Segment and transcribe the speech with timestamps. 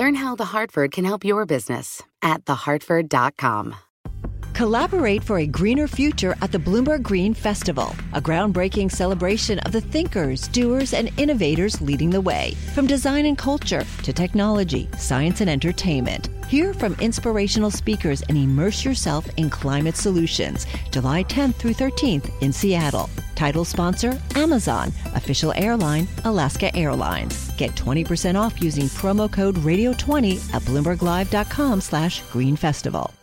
[0.00, 3.74] Learn how The Hartford can help your business at thehartford.com.
[4.54, 9.80] Collaborate for a greener future at the Bloomberg Green Festival, a groundbreaking celebration of the
[9.82, 12.54] thinkers, doers, and innovators leading the way.
[12.74, 16.30] From design and culture to technology, science, and entertainment.
[16.46, 20.66] Hear from inspirational speakers and immerse yourself in climate solutions.
[20.90, 23.10] July 10th through 13th in Seattle.
[23.40, 24.92] Title sponsor Amazon.
[25.14, 27.50] Official airline Alaska Airlines.
[27.56, 33.14] Get 20% off using promo code Radio20 at BloombergLive.com slash Green Festival.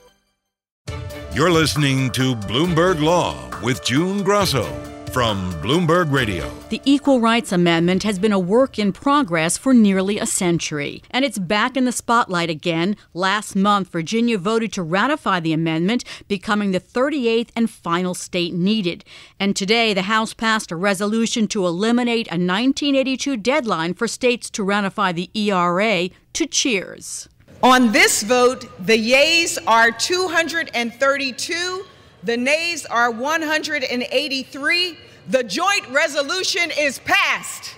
[1.36, 4.87] You're listening to Bloomberg Law with June Grosso
[5.18, 6.48] from Bloomberg Radio.
[6.70, 11.26] The Equal Rights Amendment has been a work in progress for nearly a century, and
[11.26, 12.96] it's back in the spotlight again.
[13.16, 19.04] Last month, Virginia voted to ratify the amendment, becoming the 38th and final state needed.
[19.40, 24.64] And today, the House passed a resolution to eliminate a 1982 deadline for states to
[24.64, 27.28] ratify the ERA to cheers.
[27.64, 31.86] On this vote, the yeas are 232,
[32.28, 34.98] the nays are 183.
[35.30, 37.74] The joint resolution is passed.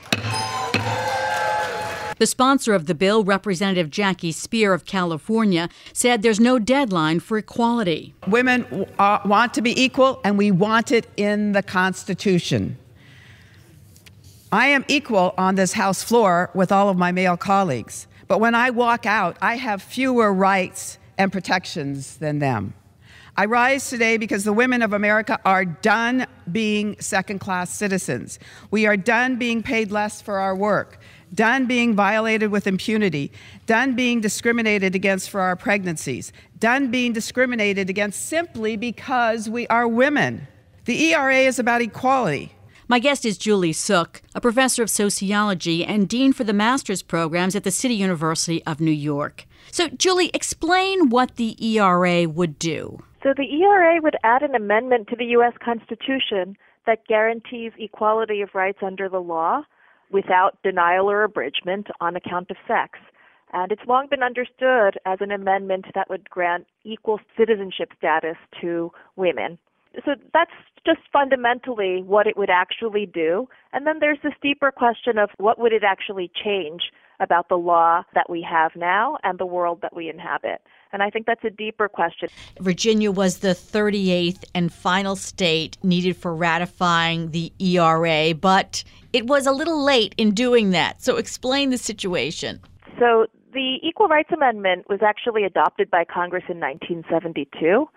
[2.18, 7.38] The sponsor of the bill, Representative Jackie Speier of California, said there's no deadline for
[7.38, 8.16] equality.
[8.28, 12.78] Women uh, want to be equal, and we want it in the Constitution.
[14.52, 18.08] I am equal on this House floor with all of my male colleagues.
[18.28, 22.74] But when I walk out, I have fewer rights and protections than them.
[23.40, 28.38] I rise today because the women of America are done being second class citizens.
[28.70, 31.00] We are done being paid less for our work,
[31.34, 33.32] done being violated with impunity,
[33.66, 39.88] done being discriminated against for our pregnancies, done being discriminated against simply because we are
[39.88, 40.46] women.
[40.84, 42.52] The ERA is about equality.
[42.90, 47.56] My guest is Julie Suk, a professor of sociology and dean for the master's programs
[47.56, 49.46] at the City University of New York.
[49.72, 53.02] So, Julie, explain what the ERA would do.
[53.22, 55.54] So, the ERA would add an amendment to the U.S.
[55.64, 59.64] Constitution that guarantees equality of rights under the law
[60.12, 62.98] without denial or abridgment on account of sex.
[63.52, 68.92] And it's long been understood as an amendment that would grant equal citizenship status to
[69.16, 69.58] women.
[70.06, 70.52] So that's
[70.86, 73.48] just fundamentally what it would actually do.
[73.74, 76.84] And then there's this deeper question of what would it actually change
[77.20, 80.62] about the law that we have now and the world that we inhabit.
[80.92, 82.30] And I think that's a deeper question.
[82.60, 88.84] Virginia was the 38th and final state needed for ratifying the ERA, but
[89.14, 91.02] it was a little late in doing that.
[91.02, 92.60] So explain the situation.
[93.00, 97.88] So the Equal Rights Amendment was actually adopted by Congress in 1972.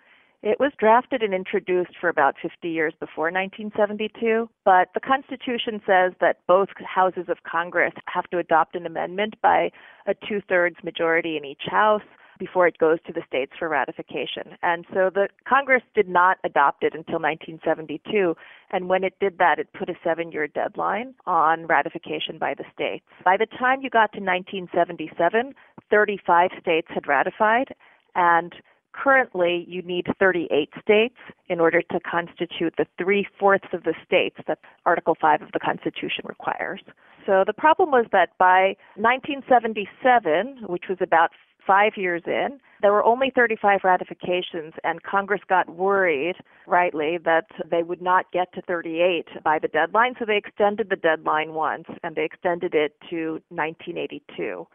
[0.43, 6.15] It was drafted and introduced for about 50 years before 1972, but the Constitution says
[6.21, 9.71] that both houses of Congress have to adopt an amendment by
[10.07, 12.03] a two thirds majority in each house
[12.43, 14.57] before it goes to the states for ratification.
[14.65, 18.35] And so the Congress did not adopt it until 1972.
[18.73, 22.65] And when it did that, it put a seven year deadline on ratification by the
[22.75, 23.05] states.
[23.25, 25.55] By the time you got to 1977,
[25.89, 27.69] 35 states had ratified.
[28.17, 28.53] And
[28.95, 31.17] Currently, you need 38 states
[31.49, 35.61] in order to constitute the three fourths of the states that Article 5 of the
[35.61, 36.83] Constitution requires.
[37.25, 41.31] So the problem was that by 1977, which was about
[41.67, 46.37] five years in, there were only 35 ratifications, and Congress got worried,
[46.67, 50.97] rightly, that they would not get to 38 by the deadline, so they extended the
[50.97, 54.67] deadline once, and they extended it to 1982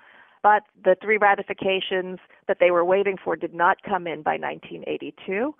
[0.43, 5.53] but the three ratifications that they were waiting for did not come in by 1982.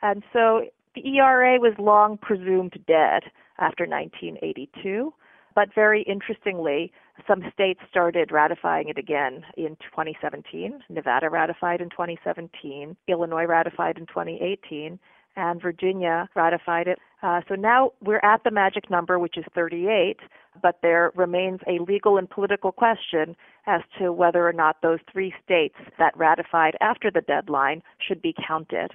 [0.00, 3.24] And so the ERA was long presumed dead
[3.58, 5.12] after 1982.
[5.54, 6.92] But very interestingly,
[7.26, 10.80] some states started ratifying it again in 2017.
[10.88, 14.98] Nevada ratified in 2017, Illinois ratified in 2018,
[15.36, 16.98] and Virginia ratified it.
[17.22, 20.18] Uh, so now we're at the magic number, which is 38,
[20.62, 23.36] but there remains a legal and political question
[23.66, 28.34] as to whether or not those three states that ratified after the deadline should be
[28.46, 28.92] counted.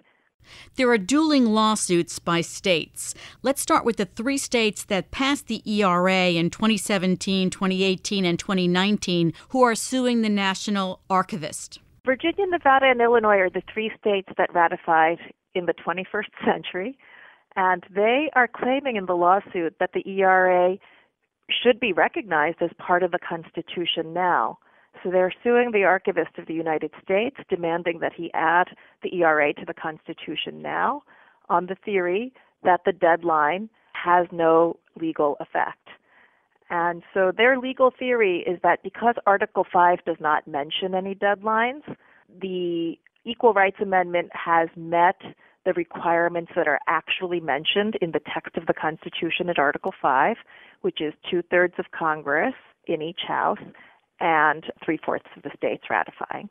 [0.76, 3.16] There are dueling lawsuits by states.
[3.42, 9.34] Let's start with the three states that passed the ERA in 2017, 2018, and 2019
[9.50, 11.80] who are suing the National Archivist.
[12.06, 15.18] Virginia, Nevada, and Illinois are the three states that ratified
[15.56, 16.98] in the 21st century,
[17.56, 20.78] and they are claiming in the lawsuit that the ERA
[21.50, 24.58] should be recognized as part of the Constitution now.
[25.04, 28.68] So they're suing the Archivist of the United States, demanding that he add
[29.04, 31.04] the ERA to the Constitution now
[31.50, 32.34] on the theory
[32.64, 35.88] that the deadline has no legal effect.
[36.70, 41.84] And so their legal theory is that because Article 5 does not mention any deadlines,
[42.42, 45.22] the Equal Rights Amendment has met
[45.66, 50.38] the requirements that are actually mentioned in the text of the Constitution at Article 5,
[50.82, 52.54] which is two thirds of Congress
[52.88, 53.60] in each House
[54.20, 56.50] and three fourths of the states ratifying.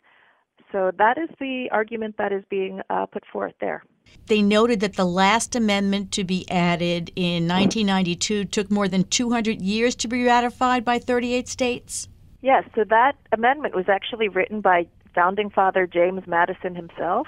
[0.73, 3.85] So that is the argument that is being uh, put forth there.
[4.27, 9.63] They noted that the last amendment to be added in 1992 took more than 200
[9.63, 12.09] years to be ratified by 38 states.
[12.43, 17.27] Yes, so that amendment was actually written by founding father James Madison himself,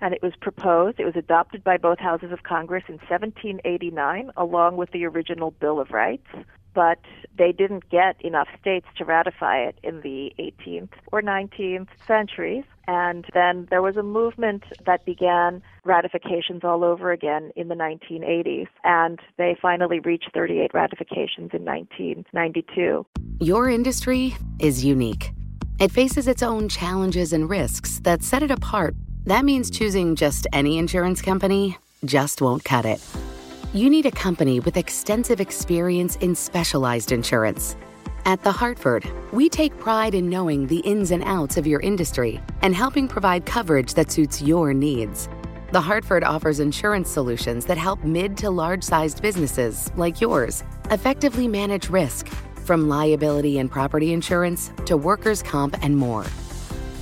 [0.00, 4.76] and it was proposed, it was adopted by both houses of Congress in 1789, along
[4.76, 6.28] with the original Bill of Rights
[6.74, 6.98] but
[7.36, 12.64] they didn't get enough states to ratify it in the 18th or 19th centuries.
[12.86, 18.68] And then there was a movement that began ratifications all over again in the 1980s,
[18.84, 23.06] and they finally reached 38 ratifications in 1992.
[23.40, 25.32] Your industry is unique.
[25.80, 28.94] It faces its own challenges and risks that set it apart.
[29.24, 33.00] That means choosing just any insurance company just won't cut it
[33.74, 37.76] you need a company with extensive experience in specialized insurance.
[38.24, 42.40] At The Hartford, we take pride in knowing the ins and outs of your industry
[42.62, 45.28] and helping provide coverage that suits your needs.
[45.72, 50.62] The Hartford offers insurance solutions that help mid to large sized businesses like yours
[50.92, 52.28] effectively manage risk,
[52.64, 56.24] from liability and property insurance to workers' comp and more.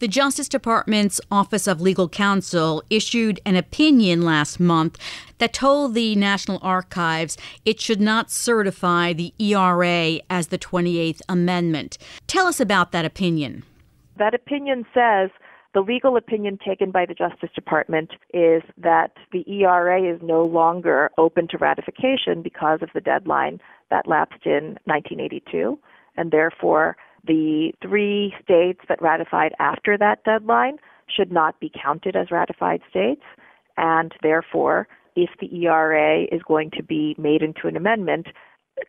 [0.00, 4.96] The Justice Department's Office of Legal Counsel issued an opinion last month
[5.36, 11.98] that told the National Archives it should not certify the ERA as the 28th Amendment.
[12.26, 13.62] Tell us about that opinion.
[14.16, 15.28] That opinion says
[15.74, 21.10] the legal opinion taken by the Justice Department is that the ERA is no longer
[21.18, 25.78] open to ratification because of the deadline that lapsed in 1982,
[26.16, 26.96] and therefore
[27.26, 33.22] the three states that ratified after that deadline should not be counted as ratified states,
[33.76, 38.28] and therefore, if the ERA is going to be made into an amendment,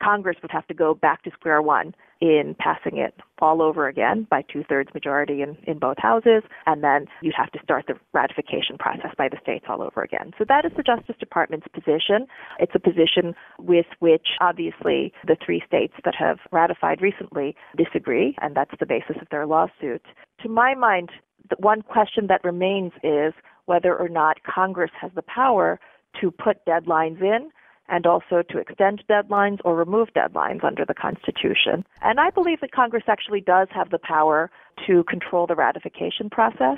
[0.01, 4.27] Congress would have to go back to square one in passing it all over again
[4.29, 7.95] by two thirds majority in, in both houses, and then you'd have to start the
[8.13, 10.31] ratification process by the states all over again.
[10.37, 12.27] So that is the Justice Department's position.
[12.59, 18.55] It's a position with which obviously the three states that have ratified recently disagree, and
[18.55, 20.05] that's the basis of their lawsuit.
[20.43, 21.09] To my mind,
[21.49, 23.33] the one question that remains is
[23.65, 25.79] whether or not Congress has the power
[26.19, 27.49] to put deadlines in
[27.87, 31.85] and also to extend deadlines or remove deadlines under the Constitution.
[32.01, 34.49] And I believe that Congress actually does have the power
[34.87, 36.77] to control the ratification process.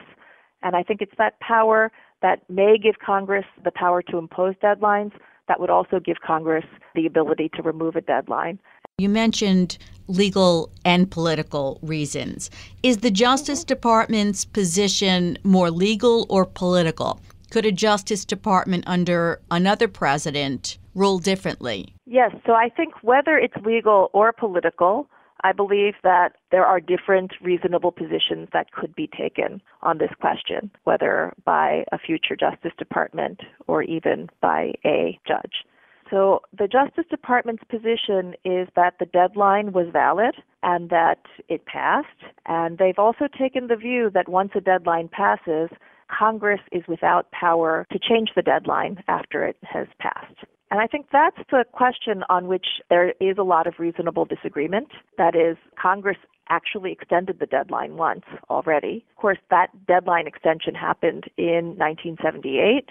[0.64, 1.92] And I think it's that power
[2.22, 5.12] that may give Congress the power to impose deadlines
[5.48, 8.60] that would also give Congress the ability to remove a deadline.
[8.98, 12.50] You mentioned legal and political reasons.
[12.82, 17.20] Is the Justice Department's position more legal or political?
[17.52, 21.94] Could a Justice Department under another president rule differently?
[22.06, 25.08] Yes, so I think whether it's legal or political,
[25.44, 30.72] I believe that there are different reasonable positions that could be taken on this question,
[30.86, 35.66] whether by a future Justice Department or even by a judge.
[36.10, 41.20] So the Justice Department's position is that the deadline was valid and that
[41.50, 42.08] it passed.
[42.46, 45.70] And they've also taken the view that once a deadline passes,
[46.08, 50.46] Congress is without power to change the deadline after it has passed.
[50.74, 54.88] And I think that's the question on which there is a lot of reasonable disagreement.
[55.20, 56.18] That is, Congress
[56.50, 59.06] actually extended the deadline once already.
[59.12, 62.90] Of course, that deadline extension happened in 1978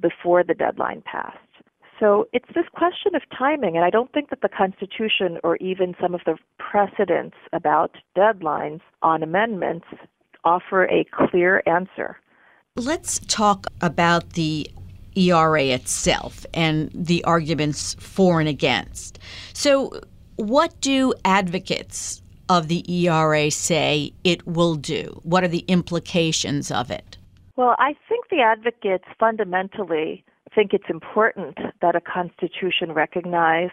[0.00, 1.36] before the deadline passed.
[1.98, 5.96] So it's this question of timing, and I don't think that the Constitution or even
[6.00, 9.86] some of the precedents about deadlines on amendments
[10.44, 12.16] offer a clear answer.
[12.76, 14.70] Let's talk about the
[15.16, 19.18] ERA itself and the arguments for and against.
[19.52, 20.00] So,
[20.36, 25.20] what do advocates of the ERA say it will do?
[25.22, 27.16] What are the implications of it?
[27.56, 33.70] Well, I think the advocates fundamentally think it's important that a constitution recognize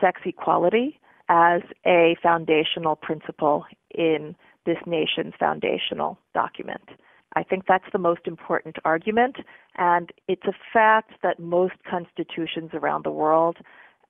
[0.00, 4.34] sex equality as a foundational principle in
[4.66, 6.88] this nation's foundational document.
[7.34, 9.36] I think that's the most important argument,
[9.76, 13.58] and it's a fact that most constitutions around the world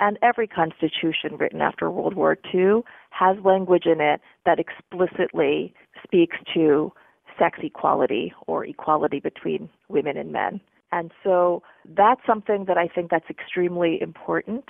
[0.00, 6.37] and every constitution written after World War II has language in it that explicitly speaks
[6.54, 6.92] to
[7.38, 10.60] sex equality or equality between women and men.
[10.92, 11.62] And so
[11.96, 14.64] that's something that I think that's extremely important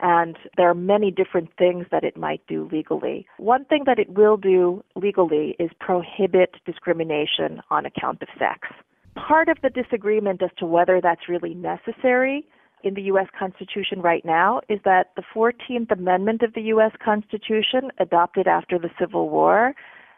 [0.00, 3.26] and there are many different things that it might do legally.
[3.38, 8.68] One thing that it will do legally is prohibit discrimination on account of sex.
[9.16, 12.46] Part of the disagreement as to whether that's really necessary
[12.84, 13.26] in the U.S.
[13.36, 16.92] Constitution right now is that the 14th Amendment of the U.S.
[17.04, 19.74] Constitution, adopted after the Civil War,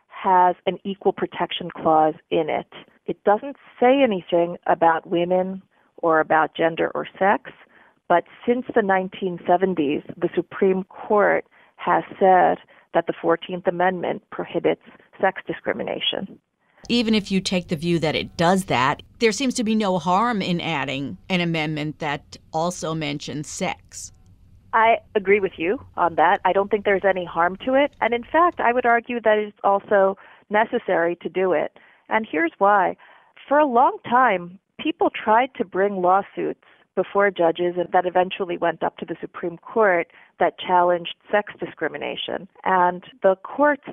[0.08, 2.66] has an equal protection clause in it.
[3.06, 5.62] It doesn't say anything about women
[5.96, 7.50] or about gender or sex.
[8.10, 12.58] But since the 1970s, the Supreme Court has said
[12.92, 14.82] that the 14th Amendment prohibits
[15.20, 16.40] sex discrimination.
[16.88, 20.00] Even if you take the view that it does that, there seems to be no
[20.00, 24.10] harm in adding an amendment that also mentions sex.
[24.72, 26.40] I agree with you on that.
[26.44, 27.92] I don't think there's any harm to it.
[28.00, 31.78] And in fact, I would argue that it's also necessary to do it.
[32.08, 32.96] And here's why.
[33.46, 36.64] For a long time, people tried to bring lawsuits
[36.96, 42.48] before judges and that eventually went up to the Supreme Court that challenged sex discrimination.
[42.64, 43.84] And the courts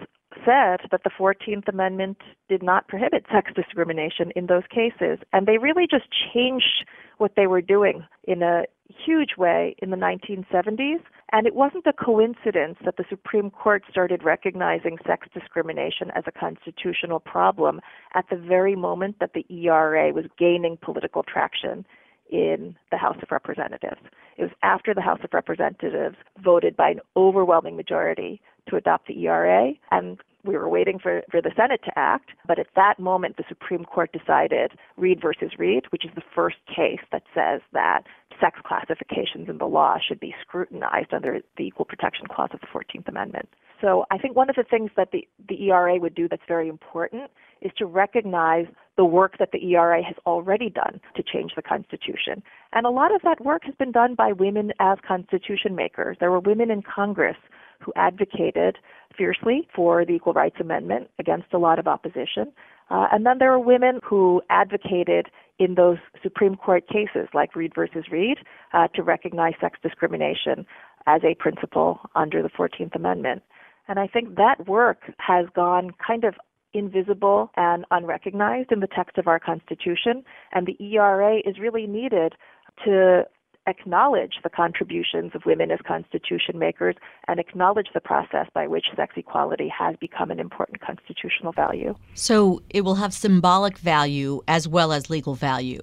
[0.45, 2.17] said that the 14th Amendment
[2.49, 5.19] did not prohibit sex discrimination in those cases.
[5.33, 6.85] And they really just changed
[7.17, 11.01] what they were doing in a huge way in the 1970s.
[11.31, 16.31] And it wasn't a coincidence that the Supreme Court started recognizing sex discrimination as a
[16.31, 17.81] constitutional problem
[18.13, 21.85] at the very moment that the ERA was gaining political traction
[22.29, 24.01] in the House of Representatives.
[24.37, 29.25] It was after the House of Representatives voted by an overwhelming majority to adopt the
[29.25, 32.29] ERA, and we were waiting for, for the Senate to act.
[32.47, 36.57] But at that moment, the Supreme Court decided Reed versus Reed, which is the first
[36.67, 38.03] case that says that
[38.39, 42.67] sex classifications in the law should be scrutinized under the Equal Protection Clause of the
[42.67, 43.49] 14th Amendment.
[43.81, 46.67] So I think one of the things that the, the ERA would do that's very
[46.67, 47.29] important
[47.61, 48.65] is to recognize
[48.97, 52.41] the work that the ERA has already done to change the Constitution.
[52.73, 56.17] And a lot of that work has been done by women as Constitution makers.
[56.19, 57.37] There were women in Congress
[57.79, 58.77] who advocated
[59.15, 62.51] fiercely for the Equal Rights Amendment against a lot of opposition.
[62.89, 65.27] Uh, and then there were women who advocated
[65.59, 68.37] in those Supreme Court cases, like Reed versus Reed,
[68.73, 70.65] uh, to recognize sex discrimination
[71.05, 73.43] as a principle under the 14th Amendment.
[73.87, 76.35] And I think that work has gone kind of
[76.77, 82.33] invisible and unrecognized in the text of our Constitution, and the ERA is really needed
[82.85, 83.25] to
[83.67, 86.95] acknowledge the contributions of women as constitution makers
[87.27, 91.93] and acknowledge the process by which sex equality has become an important constitutional value.
[92.13, 95.81] So it will have symbolic value as well as legal value.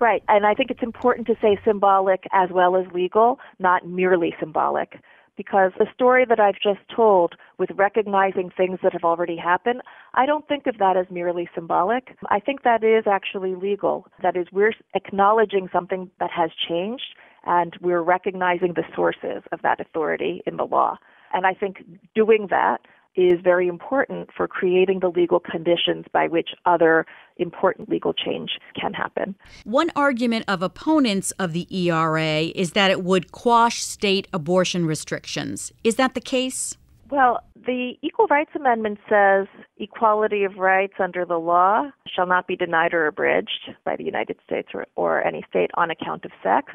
[0.00, 4.34] Right, and I think it's important to say symbolic as well as legal, not merely
[4.40, 5.00] symbolic
[5.38, 9.80] because the story that I've just told with recognizing things that have already happened,
[10.12, 12.16] I don't think of that as merely symbolic.
[12.28, 14.06] I think that is actually legal.
[14.22, 17.14] That is, we're acknowledging something that has changed
[17.46, 20.96] and we're recognizing the sources of that authority in the law.
[21.32, 22.78] And I think doing that
[23.14, 27.06] is very important for creating the legal conditions by which other
[27.38, 29.34] important legal change can happen.
[29.64, 35.72] One argument of opponents of the ERA is that it would quash state abortion restrictions.
[35.84, 36.76] Is that the case?
[37.10, 39.46] Well, the Equal Rights Amendment says
[39.78, 44.36] equality of rights under the law shall not be denied or abridged by the United
[44.44, 46.74] States or, or any state on account of sex.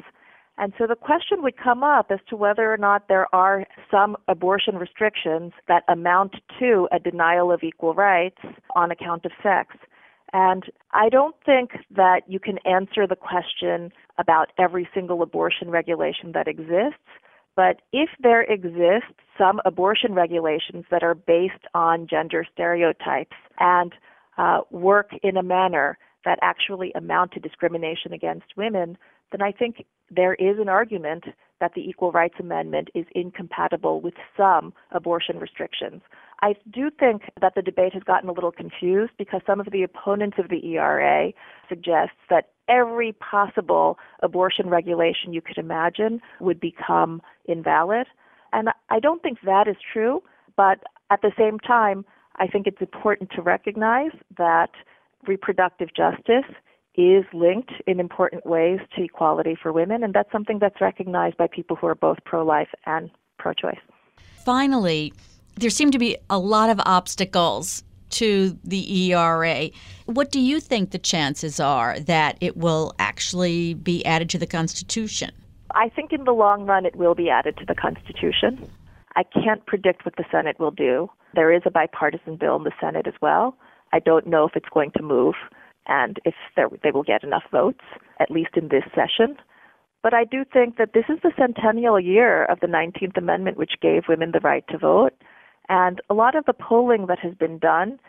[0.58, 4.15] And so the question would come up as to whether or not there are some
[4.27, 8.38] abortion restrictions that amount to a denial of equal rights
[8.75, 9.75] on account of sex.
[10.34, 16.32] And I don't think that you can answer the question about every single abortion regulation
[16.34, 17.00] that exists.
[17.56, 23.94] But if there exist some abortion regulations that are based on gender stereotypes and
[24.40, 28.98] uh, work in a manner that actually amount to discrimination against women,
[29.32, 31.25] then I think there is an argument
[31.60, 36.02] that the Equal Rights Amendment is incompatible with some abortion restrictions.
[36.43, 39.81] I do think that the debate has gotten a little confused because some of the
[39.81, 41.31] opponents of the ERA
[41.69, 48.07] suggests that every possible abortion regulation you could imagine would become invalid.
[48.51, 50.21] And I don't think that is true,
[50.57, 52.03] but at the same time,
[52.35, 54.71] I think it's important to recognize that
[55.25, 56.51] reproductive justice
[56.95, 61.47] is linked in important ways to equality for women, and that's something that's recognized by
[61.47, 63.79] people who are both pro life and pro choice.
[64.43, 65.13] Finally,
[65.56, 69.70] there seem to be a lot of obstacles to the ERA.
[70.06, 74.48] What do you think the chances are that it will actually be added to the
[74.48, 75.32] Constitution?
[75.76, 78.70] I think in the long run it will be added to the Constitution.
[79.16, 81.10] I can't predict what the Senate will do.
[81.34, 83.56] There is a bipartisan bill in the Senate as well.
[83.92, 85.36] I don't know if it's going to move
[85.88, 87.84] and if they will get enough votes,
[88.20, 89.38] at least in this session.
[90.02, 93.74] But I do think that this is the centennial year of the 19th Amendment, which
[93.82, 95.13] gave women the right to vote.
[95.69, 97.99] And a lot of the polling that has been done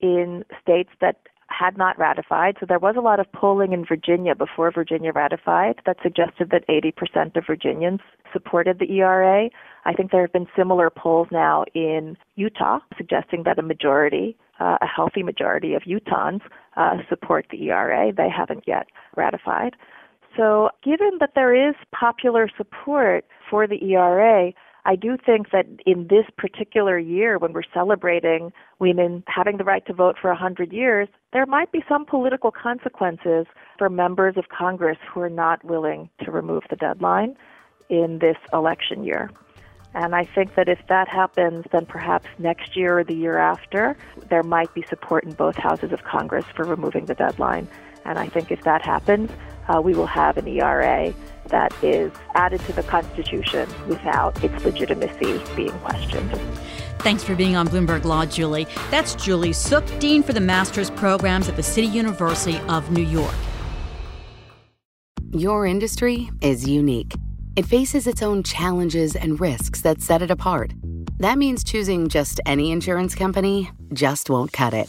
[0.00, 1.16] in states that
[1.50, 5.80] had not ratified, so there was a lot of polling in Virginia before Virginia ratified
[5.84, 8.00] that suggested that 80% of Virginians
[8.32, 9.50] supported the ERA.
[9.84, 14.78] I think there have been similar polls now in Utah suggesting that a majority, uh,
[14.80, 16.40] a healthy majority of Utahns
[16.76, 18.12] uh, support the ERA.
[18.12, 19.74] They haven't yet ratified.
[20.36, 24.52] So, given that there is popular support for the ERA,
[24.84, 29.84] I do think that in this particular year, when we're celebrating women having the right
[29.86, 33.46] to vote for 100 years, there might be some political consequences
[33.78, 37.36] for members of Congress who are not willing to remove the deadline
[37.88, 39.30] in this election year.
[39.92, 43.96] And I think that if that happens, then perhaps next year or the year after,
[44.28, 47.66] there might be support in both houses of Congress for removing the deadline.
[48.04, 49.30] And I think if that happens,
[49.68, 51.12] uh, we will have an ERA
[51.50, 56.30] that is added to the Constitution without its legitimacy being questioned.
[57.00, 58.66] Thanks for being on Bloomberg Law, Julie.
[58.90, 63.34] That's Julie Suk, Dean for the Master's Programs at the City University of New York.
[65.32, 67.14] Your industry is unique.
[67.56, 70.72] It faces its own challenges and risks that set it apart.
[71.18, 74.88] That means choosing just any insurance company just won't cut it.